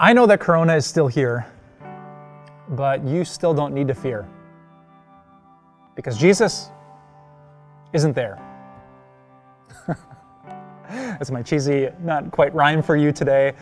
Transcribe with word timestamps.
I 0.00 0.12
know 0.12 0.26
that 0.26 0.38
Corona 0.38 0.76
is 0.76 0.86
still 0.86 1.08
here, 1.08 1.44
but 2.68 3.04
you 3.04 3.24
still 3.24 3.52
don't 3.52 3.74
need 3.74 3.88
to 3.88 3.94
fear. 3.94 4.28
Because 5.96 6.16
Jesus 6.16 6.70
isn't 7.92 8.14
there. 8.14 8.40
That's 10.88 11.32
my 11.32 11.42
cheesy, 11.42 11.88
not 12.00 12.30
quite 12.30 12.54
rhyme 12.54 12.80
for 12.80 12.96
you 12.96 13.10
today. 13.10 13.54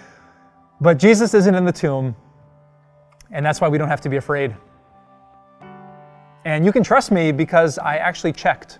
But 0.79 0.99
Jesus 0.99 1.33
isn't 1.33 1.54
in 1.54 1.65
the 1.65 1.72
tomb, 1.72 2.15
and 3.31 3.45
that's 3.47 3.63
why 3.63 3.69
we 3.69 3.79
don't 3.79 3.89
have 3.89 4.03
to 4.03 4.11
be 4.11 4.19
afraid. 4.19 4.55
And 6.45 6.67
you 6.67 6.71
can 6.71 6.83
trust 6.83 7.11
me 7.11 7.33
because 7.33 7.79
I 7.79 7.97
actually 7.97 8.35
checked. 8.35 8.79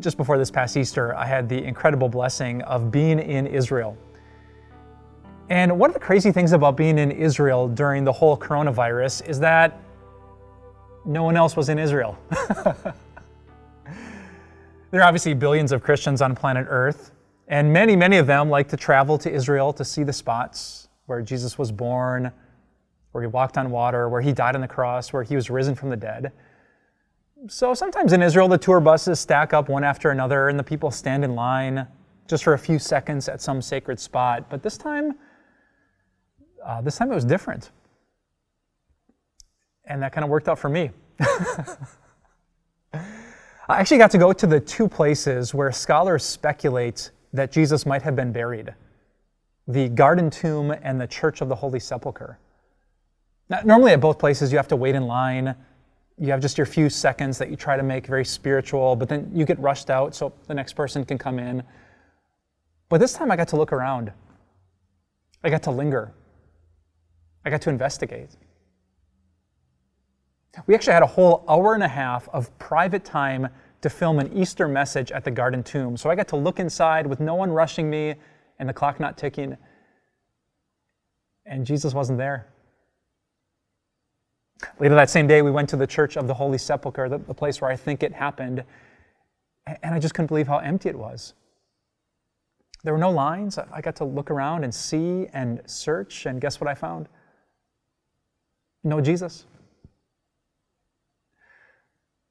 Just 0.00 0.16
before 0.16 0.38
this 0.38 0.50
past 0.50 0.74
Easter, 0.74 1.14
I 1.14 1.26
had 1.26 1.50
the 1.50 1.62
incredible 1.62 2.08
blessing 2.08 2.62
of 2.62 2.90
being 2.90 3.18
in 3.18 3.46
Israel. 3.46 3.98
And 5.52 5.78
one 5.78 5.90
of 5.90 5.94
the 5.94 6.00
crazy 6.00 6.32
things 6.32 6.52
about 6.52 6.78
being 6.78 6.96
in 6.96 7.10
Israel 7.10 7.68
during 7.68 8.04
the 8.04 8.12
whole 8.12 8.38
coronavirus 8.38 9.28
is 9.28 9.38
that 9.40 9.78
no 11.04 11.24
one 11.24 11.36
else 11.36 11.56
was 11.56 11.68
in 11.68 11.78
Israel. 11.78 12.18
there 12.30 12.94
are 14.94 15.02
obviously 15.02 15.34
billions 15.34 15.70
of 15.70 15.82
Christians 15.82 16.22
on 16.22 16.34
planet 16.34 16.66
Earth, 16.70 17.12
and 17.48 17.70
many, 17.70 17.94
many 17.96 18.16
of 18.16 18.26
them 18.26 18.48
like 18.48 18.66
to 18.68 18.78
travel 18.78 19.18
to 19.18 19.30
Israel 19.30 19.74
to 19.74 19.84
see 19.84 20.04
the 20.04 20.12
spots 20.14 20.88
where 21.04 21.20
Jesus 21.20 21.58
was 21.58 21.70
born, 21.70 22.32
where 23.10 23.22
he 23.22 23.28
walked 23.28 23.58
on 23.58 23.70
water, 23.70 24.08
where 24.08 24.22
he 24.22 24.32
died 24.32 24.54
on 24.54 24.62
the 24.62 24.68
cross, 24.68 25.12
where 25.12 25.22
he 25.22 25.36
was 25.36 25.50
risen 25.50 25.74
from 25.74 25.90
the 25.90 25.98
dead. 25.98 26.32
So 27.48 27.74
sometimes 27.74 28.14
in 28.14 28.22
Israel, 28.22 28.48
the 28.48 28.56
tour 28.56 28.80
buses 28.80 29.20
stack 29.20 29.52
up 29.52 29.68
one 29.68 29.84
after 29.84 30.12
another, 30.12 30.48
and 30.48 30.58
the 30.58 30.64
people 30.64 30.90
stand 30.90 31.22
in 31.26 31.34
line 31.34 31.86
just 32.26 32.42
for 32.42 32.54
a 32.54 32.58
few 32.58 32.78
seconds 32.78 33.28
at 33.28 33.42
some 33.42 33.60
sacred 33.60 34.00
spot. 34.00 34.48
But 34.48 34.62
this 34.62 34.78
time, 34.78 35.12
uh, 36.64 36.80
this 36.80 36.96
time 36.96 37.10
it 37.10 37.14
was 37.14 37.24
different. 37.24 37.70
And 39.84 40.02
that 40.02 40.12
kind 40.12 40.24
of 40.24 40.30
worked 40.30 40.48
out 40.48 40.58
for 40.58 40.68
me. 40.68 40.90
I 43.68 43.80
actually 43.80 43.98
got 43.98 44.10
to 44.12 44.18
go 44.18 44.32
to 44.32 44.46
the 44.46 44.60
two 44.60 44.88
places 44.88 45.54
where 45.54 45.70
scholars 45.72 46.24
speculate 46.24 47.10
that 47.32 47.50
Jesus 47.52 47.86
might 47.86 48.02
have 48.02 48.16
been 48.16 48.32
buried 48.32 48.74
the 49.68 49.88
Garden 49.88 50.28
Tomb 50.28 50.72
and 50.82 51.00
the 51.00 51.06
Church 51.06 51.40
of 51.40 51.48
the 51.48 51.54
Holy 51.54 51.78
Sepulchre. 51.78 52.36
Now, 53.48 53.60
normally, 53.64 53.92
at 53.92 54.00
both 54.00 54.18
places, 54.18 54.50
you 54.50 54.58
have 54.58 54.66
to 54.68 54.76
wait 54.76 54.96
in 54.96 55.06
line. 55.06 55.54
You 56.18 56.32
have 56.32 56.40
just 56.40 56.58
your 56.58 56.66
few 56.66 56.90
seconds 56.90 57.38
that 57.38 57.48
you 57.48 57.56
try 57.56 57.76
to 57.76 57.82
make 57.82 58.06
very 58.06 58.24
spiritual, 58.24 58.96
but 58.96 59.08
then 59.08 59.30
you 59.32 59.44
get 59.44 59.58
rushed 59.60 59.88
out 59.88 60.16
so 60.16 60.32
the 60.48 60.54
next 60.54 60.72
person 60.72 61.04
can 61.04 61.16
come 61.16 61.38
in. 61.38 61.62
But 62.88 62.98
this 62.98 63.12
time, 63.12 63.30
I 63.30 63.36
got 63.36 63.48
to 63.48 63.56
look 63.56 63.72
around. 63.72 64.12
I 65.44 65.50
got 65.50 65.62
to 65.62 65.70
linger. 65.70 66.12
I 67.44 67.50
got 67.50 67.62
to 67.62 67.70
investigate. 67.70 68.30
We 70.66 70.74
actually 70.74 70.92
had 70.92 71.02
a 71.02 71.06
whole 71.06 71.44
hour 71.48 71.74
and 71.74 71.82
a 71.82 71.88
half 71.88 72.28
of 72.28 72.56
private 72.58 73.04
time 73.04 73.48
to 73.80 73.90
film 73.90 74.18
an 74.18 74.32
Easter 74.36 74.68
message 74.68 75.10
at 75.10 75.24
the 75.24 75.30
Garden 75.30 75.62
Tomb. 75.62 75.96
So 75.96 76.10
I 76.10 76.14
got 76.14 76.28
to 76.28 76.36
look 76.36 76.60
inside 76.60 77.06
with 77.06 77.20
no 77.20 77.34
one 77.34 77.50
rushing 77.50 77.90
me 77.90 78.14
and 78.58 78.68
the 78.68 78.72
clock 78.72 79.00
not 79.00 79.18
ticking. 79.18 79.56
And 81.46 81.66
Jesus 81.66 81.94
wasn't 81.94 82.18
there. 82.18 82.48
Later 84.78 84.94
that 84.94 85.10
same 85.10 85.26
day, 85.26 85.42
we 85.42 85.50
went 85.50 85.68
to 85.70 85.76
the 85.76 85.86
Church 85.86 86.16
of 86.16 86.28
the 86.28 86.34
Holy 86.34 86.58
Sepulchre, 86.58 87.08
the, 87.08 87.18
the 87.18 87.34
place 87.34 87.60
where 87.60 87.70
I 87.70 87.74
think 87.74 88.04
it 88.04 88.12
happened. 88.12 88.62
And 89.66 89.94
I 89.94 89.98
just 89.98 90.14
couldn't 90.14 90.28
believe 90.28 90.46
how 90.46 90.58
empty 90.58 90.88
it 90.88 90.98
was. 90.98 91.34
There 92.84 92.92
were 92.92 93.00
no 93.00 93.10
lines. 93.10 93.58
I 93.58 93.80
got 93.80 93.96
to 93.96 94.04
look 94.04 94.30
around 94.30 94.64
and 94.64 94.72
see 94.74 95.26
and 95.32 95.60
search, 95.66 96.26
and 96.26 96.40
guess 96.40 96.60
what 96.60 96.68
I 96.68 96.74
found? 96.74 97.08
No 98.84 99.00
Jesus. 99.00 99.46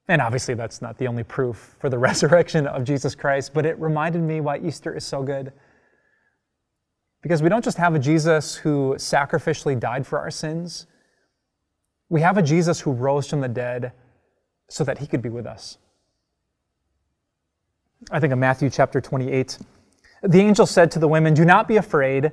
And 0.08 0.22
obviously, 0.22 0.56
that's 0.56 0.81
not 0.81 0.98
the 0.98 1.08
only 1.08 1.24
proof 1.24 1.76
for 1.80 1.90
the 1.90 1.98
resurrection 2.09 2.68
of 2.68 2.84
Jesus 2.84 3.16
Christ, 3.16 3.53
but 3.53 3.66
it 3.66 3.80
reminded 3.80 4.22
me 4.22 4.42
why 4.42 4.58
Easter 4.58 4.96
is 4.96 5.06
so 5.06 5.24
good. 5.24 5.53
Because 7.22 7.42
we 7.42 7.50
don't 7.50 7.64
just 7.64 7.78
have 7.78 7.96
a 7.96 8.00
Jesus 8.00 8.56
who 8.56 8.96
sacrificially 8.98 9.80
died 9.80 10.06
for 10.06 10.20
our 10.20 10.31
sins, 10.31 10.88
we 12.09 12.20
have 12.22 12.38
a 12.38 12.42
Jesus 12.42 12.81
who 12.81 12.92
rose 12.92 13.30
from 13.30 13.40
the 13.40 13.47
dead 13.47 13.94
so 14.70 14.84
that 14.84 14.97
he 14.97 15.08
could 15.08 15.22
be 15.22 15.30
with 15.30 15.46
us. 15.46 15.78
I 18.12 18.20
think 18.20 18.34
of 18.34 18.40
Matthew 18.40 18.70
chapter 18.70 19.00
28. 19.00 19.59
The 20.24 20.40
angel 20.40 20.66
said 20.66 20.92
to 20.92 21.00
the 21.00 21.08
women, 21.08 21.34
Do 21.34 21.46
not 21.46 21.68
be 21.68 21.78
afraid, 21.78 22.31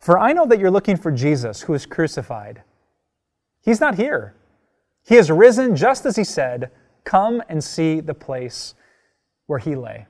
for 0.00 0.18
I 0.18 0.32
know 0.32 0.44
that 0.46 0.58
you're 0.58 0.70
looking 0.70 0.96
for 0.96 1.10
Jesus 1.10 1.62
who 1.62 1.72
is 1.74 1.86
crucified. 1.86 2.62
He's 3.68 3.80
not 3.80 3.96
here. 3.96 4.34
He 5.06 5.16
has 5.16 5.30
risen 5.30 5.76
just 5.76 6.06
as 6.06 6.16
he 6.16 6.24
said. 6.24 6.70
Come 7.04 7.42
and 7.50 7.62
see 7.62 8.00
the 8.00 8.14
place 8.14 8.74
where 9.44 9.58
he 9.58 9.74
lay. 9.74 10.06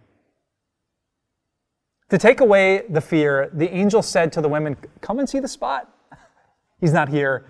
To 2.11 2.19
take 2.19 2.41
away 2.41 2.85
the 2.89 3.01
fear, 3.01 3.51
the 3.53 3.69
angel 3.75 4.01
said 4.01 4.33
to 4.35 4.41
the 4.41 4.49
women, 4.49 4.77
Come 5.01 5.19
and 5.19 5.29
see 5.29 5.41
the 5.41 5.49
spot. 5.49 5.93
He's 6.81 6.93
not 6.93 7.09
here 7.09 7.47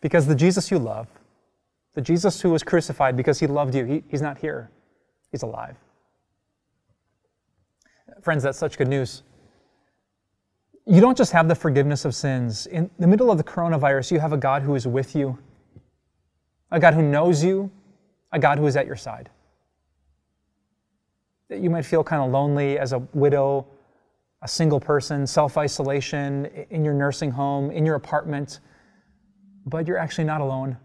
because 0.00 0.28
the 0.28 0.34
Jesus 0.36 0.70
you 0.70 0.78
love, 0.78 1.08
the 1.94 2.02
Jesus 2.02 2.40
who 2.40 2.50
was 2.50 2.62
crucified 2.62 3.16
because 3.16 3.40
he 3.40 3.48
loved 3.48 3.74
you, 3.74 3.84
he, 3.86 4.04
he's 4.08 4.22
not 4.22 4.38
here. 4.38 4.70
He's 5.32 5.42
alive. 5.42 5.74
Friends, 8.22 8.44
that's 8.44 8.58
such 8.58 8.78
good 8.78 8.86
news. 8.86 9.24
You 10.90 11.00
don't 11.00 11.16
just 11.16 11.30
have 11.30 11.46
the 11.46 11.54
forgiveness 11.54 12.04
of 12.04 12.16
sins. 12.16 12.66
In 12.66 12.90
the 12.98 13.06
middle 13.06 13.30
of 13.30 13.38
the 13.38 13.44
coronavirus, 13.44 14.10
you 14.10 14.18
have 14.18 14.32
a 14.32 14.36
God 14.36 14.62
who 14.62 14.74
is 14.74 14.88
with 14.88 15.14
you 15.14 15.38
a 16.72 16.80
God 16.80 16.94
who 16.94 17.02
knows 17.02 17.42
you, 17.44 17.70
a 18.32 18.38
God 18.38 18.58
who 18.58 18.66
is 18.66 18.76
at 18.76 18.86
your 18.86 18.96
side. 18.96 19.30
That 21.48 21.60
you 21.60 21.70
might 21.70 21.84
feel 21.84 22.02
kind 22.02 22.22
of 22.22 22.30
lonely 22.30 22.78
as 22.78 22.92
a 22.92 22.98
widow, 23.12 23.66
a 24.42 24.48
single 24.48 24.80
person, 24.80 25.28
self 25.28 25.56
isolation, 25.56 26.46
in 26.70 26.84
your 26.84 26.94
nursing 26.94 27.30
home, 27.30 27.70
in 27.70 27.86
your 27.86 27.94
apartment, 27.94 28.58
but 29.66 29.86
you're 29.86 29.98
actually 29.98 30.24
not 30.24 30.40
alone. 30.40 30.76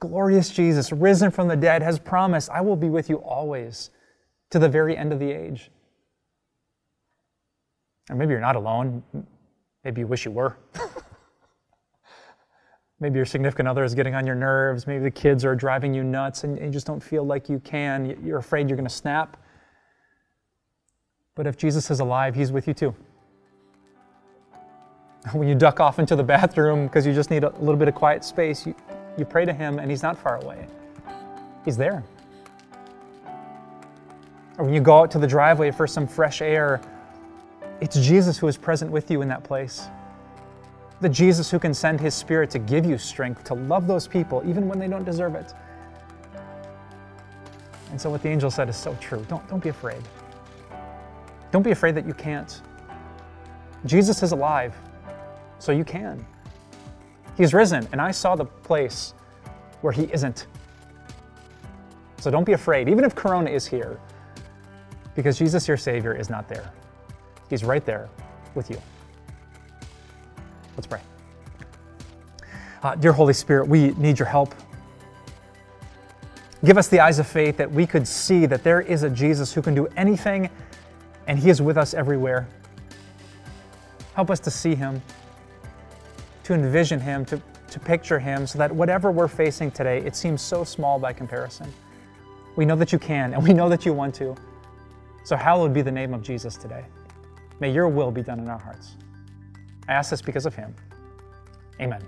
Glorious 0.00 0.50
Jesus, 0.50 0.90
risen 0.90 1.30
from 1.30 1.46
the 1.46 1.56
dead, 1.56 1.80
has 1.80 1.98
promised, 2.00 2.50
I 2.50 2.60
will 2.60 2.76
be 2.76 2.88
with 2.88 3.08
you 3.08 3.18
always 3.18 3.90
to 4.50 4.58
the 4.58 4.68
very 4.68 4.96
end 4.96 5.12
of 5.12 5.20
the 5.20 5.30
age. 5.30 5.70
And 8.08 8.18
maybe 8.18 8.32
you're 8.32 8.40
not 8.40 8.56
alone. 8.56 9.02
Maybe 9.84 10.00
you 10.00 10.06
wish 10.06 10.24
you 10.24 10.30
were. 10.30 10.56
Maybe 12.98 13.16
your 13.16 13.26
significant 13.26 13.68
other 13.68 13.84
is 13.84 13.94
getting 13.94 14.14
on 14.14 14.26
your 14.26 14.34
nerves. 14.34 14.86
Maybe 14.86 15.02
the 15.02 15.10
kids 15.10 15.44
are 15.44 15.54
driving 15.54 15.92
you 15.92 16.02
nuts 16.02 16.44
and 16.44 16.58
you 16.58 16.70
just 16.70 16.86
don't 16.86 17.02
feel 17.02 17.24
like 17.24 17.48
you 17.48 17.58
can. 17.60 18.18
You're 18.24 18.38
afraid 18.38 18.68
you're 18.68 18.76
going 18.76 18.88
to 18.88 18.94
snap. 18.94 19.36
But 21.34 21.46
if 21.46 21.58
Jesus 21.58 21.90
is 21.90 22.00
alive, 22.00 22.34
he's 22.34 22.52
with 22.52 22.66
you 22.66 22.74
too. 22.74 22.94
When 25.32 25.48
you 25.48 25.56
duck 25.56 25.80
off 25.80 25.98
into 25.98 26.14
the 26.14 26.22
bathroom 26.22 26.86
because 26.86 27.04
you 27.04 27.12
just 27.12 27.30
need 27.30 27.42
a 27.42 27.50
little 27.58 27.76
bit 27.76 27.88
of 27.88 27.96
quiet 27.96 28.24
space, 28.24 28.64
you, 28.64 28.76
you 29.18 29.24
pray 29.24 29.44
to 29.44 29.52
him 29.52 29.80
and 29.80 29.90
he's 29.90 30.02
not 30.02 30.16
far 30.16 30.40
away. 30.42 30.66
He's 31.64 31.76
there. 31.76 32.04
Or 34.56 34.64
when 34.64 34.72
you 34.72 34.80
go 34.80 35.00
out 35.00 35.10
to 35.10 35.18
the 35.18 35.26
driveway 35.26 35.72
for 35.72 35.86
some 35.86 36.06
fresh 36.06 36.40
air, 36.40 36.80
it's 37.80 37.96
Jesus 38.00 38.38
who 38.38 38.48
is 38.48 38.56
present 38.56 38.90
with 38.90 39.10
you 39.10 39.22
in 39.22 39.28
that 39.28 39.44
place 39.44 39.88
the 41.00 41.08
Jesus 41.08 41.50
who 41.50 41.58
can 41.58 41.74
send 41.74 42.00
his 42.00 42.14
spirit 42.14 42.50
to 42.50 42.58
give 42.58 42.86
you 42.86 42.96
strength 42.96 43.44
to 43.44 43.54
love 43.54 43.86
those 43.86 44.08
people 44.08 44.42
even 44.46 44.68
when 44.68 44.78
they 44.78 44.88
don't 44.88 45.04
deserve 45.04 45.34
it. 45.34 45.52
And 47.90 48.00
so 48.00 48.10
what 48.10 48.22
the 48.22 48.28
angel 48.28 48.50
said 48.50 48.68
is 48.68 48.76
so 48.76 48.96
true. 49.00 49.24
Don't, 49.28 49.46
don't 49.48 49.62
be 49.62 49.68
afraid. 49.68 50.02
Don't 51.52 51.62
be 51.62 51.70
afraid 51.70 51.94
that 51.94 52.06
you 52.06 52.14
can't. 52.14 52.60
Jesus 53.84 54.22
is 54.22 54.32
alive, 54.32 54.74
so 55.58 55.70
you 55.70 55.84
can. 55.84 56.24
He's 57.36 57.54
risen, 57.54 57.86
and 57.92 58.00
I 58.00 58.10
saw 58.10 58.34
the 58.34 58.44
place 58.44 59.14
where 59.82 59.92
he 59.92 60.04
isn't. 60.12 60.46
So 62.18 62.30
don't 62.30 62.44
be 62.44 62.54
afraid, 62.54 62.88
even 62.88 63.04
if 63.04 63.14
Corona 63.14 63.50
is 63.50 63.66
here, 63.66 64.00
because 65.14 65.38
Jesus, 65.38 65.68
your 65.68 65.76
Savior, 65.76 66.14
is 66.14 66.28
not 66.28 66.48
there. 66.48 66.72
He's 67.48 67.64
right 67.64 67.84
there 67.84 68.08
with 68.54 68.70
you. 68.70 68.80
Let's 70.76 70.86
pray. 70.86 71.00
Uh, 72.82 72.94
dear 72.94 73.12
Holy 73.12 73.32
Spirit, 73.32 73.68
we 73.68 73.92
need 73.92 74.18
your 74.18 74.28
help. 74.28 74.54
Give 76.64 76.78
us 76.78 76.88
the 76.88 77.00
eyes 77.00 77.18
of 77.18 77.26
faith 77.26 77.56
that 77.58 77.70
we 77.70 77.86
could 77.86 78.08
see 78.08 78.46
that 78.46 78.64
there 78.64 78.80
is 78.80 79.02
a 79.02 79.10
Jesus 79.10 79.52
who 79.52 79.62
can 79.62 79.74
do 79.74 79.86
anything 79.96 80.50
and 81.26 81.38
he 81.38 81.50
is 81.50 81.60
with 81.60 81.76
us 81.76 81.94
everywhere. 81.94 82.48
Help 84.14 84.30
us 84.30 84.40
to 84.40 84.50
see 84.50 84.74
him, 84.74 85.02
to 86.44 86.54
envision 86.54 87.00
him, 87.00 87.24
to, 87.26 87.40
to 87.70 87.80
picture 87.80 88.18
him, 88.18 88.46
so 88.46 88.58
that 88.58 88.74
whatever 88.74 89.10
we're 89.10 89.28
facing 89.28 89.70
today, 89.70 89.98
it 89.98 90.16
seems 90.16 90.40
so 90.40 90.64
small 90.64 90.98
by 90.98 91.12
comparison. 91.12 91.72
We 92.56 92.64
know 92.64 92.76
that 92.76 92.92
you 92.92 92.98
can, 92.98 93.34
and 93.34 93.42
we 93.42 93.52
know 93.52 93.68
that 93.68 93.84
you 93.84 93.92
want 93.92 94.14
to. 94.16 94.34
So, 95.24 95.36
hallowed 95.36 95.74
be 95.74 95.82
the 95.82 95.92
name 95.92 96.14
of 96.14 96.22
Jesus 96.22 96.56
today. 96.56 96.84
May 97.60 97.72
your 97.72 97.88
will 97.88 98.10
be 98.10 98.22
done 98.22 98.38
in 98.38 98.48
our 98.48 98.58
hearts. 98.58 98.96
I 99.88 99.92
ask 99.92 100.10
this 100.10 100.22
because 100.22 100.46
of 100.46 100.54
him. 100.54 100.74
Amen. 101.80 102.02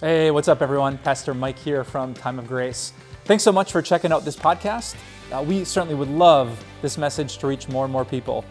Hey, 0.00 0.30
what's 0.30 0.48
up, 0.48 0.62
everyone? 0.62 0.98
Pastor 0.98 1.32
Mike 1.34 1.58
here 1.58 1.84
from 1.84 2.12
Time 2.14 2.38
of 2.38 2.48
Grace. 2.48 2.92
Thanks 3.24 3.44
so 3.44 3.52
much 3.52 3.70
for 3.70 3.80
checking 3.82 4.10
out 4.10 4.24
this 4.24 4.36
podcast. 4.36 4.96
Uh, 5.30 5.42
we 5.42 5.64
certainly 5.64 5.94
would 5.94 6.08
love 6.08 6.62
this 6.82 6.98
message 6.98 7.38
to 7.38 7.46
reach 7.46 7.68
more 7.68 7.84
and 7.84 7.92
more 7.92 8.04
people. 8.04 8.44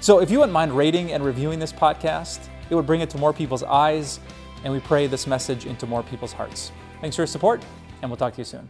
So 0.00 0.20
if 0.20 0.30
you 0.30 0.38
wouldn't 0.38 0.52
mind 0.52 0.72
rating 0.72 1.12
and 1.12 1.24
reviewing 1.24 1.58
this 1.58 1.72
podcast, 1.72 2.48
it 2.70 2.74
would 2.74 2.86
bring 2.86 3.00
it 3.00 3.10
to 3.10 3.18
more 3.18 3.32
people's 3.32 3.62
eyes, 3.62 4.18
and 4.64 4.72
we 4.72 4.80
pray 4.80 5.06
this 5.06 5.26
message 5.26 5.66
into 5.66 5.86
more 5.86 6.02
people's 6.02 6.32
hearts. 6.32 6.72
Thanks 7.00 7.16
for 7.16 7.22
your 7.22 7.26
support, 7.26 7.62
and 8.00 8.10
we'll 8.10 8.16
talk 8.16 8.32
to 8.34 8.40
you 8.40 8.44
soon. 8.44 8.68